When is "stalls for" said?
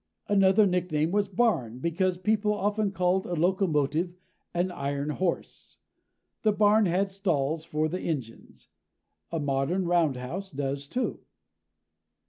7.11-7.87